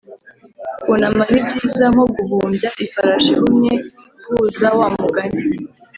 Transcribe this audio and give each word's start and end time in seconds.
kunama 0.83 1.23
ni 1.31 1.39
byiza 1.45 1.85
nko 1.93 2.03
guhumbya 2.15 2.69
ifarashi 2.85 3.29
ihumye 3.37 3.73
guhuza 4.25 4.67
wa 4.79 4.87
mugani 4.95 5.41